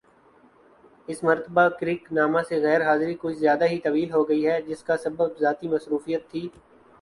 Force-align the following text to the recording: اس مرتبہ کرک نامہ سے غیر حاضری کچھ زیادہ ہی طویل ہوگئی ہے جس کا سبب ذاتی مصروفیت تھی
اس 1.07 1.23
مرتبہ 1.23 1.67
کرک 1.79 2.11
نامہ 2.11 2.39
سے 2.49 2.61
غیر 2.61 2.81
حاضری 2.85 3.15
کچھ 3.21 3.37
زیادہ 3.37 3.67
ہی 3.71 3.79
طویل 3.83 4.11
ہوگئی 4.13 4.45
ہے 4.47 4.59
جس 4.61 4.83
کا 4.83 4.97
سبب 4.97 5.39
ذاتی 5.41 5.67
مصروفیت 5.67 6.29
تھی 6.31 6.47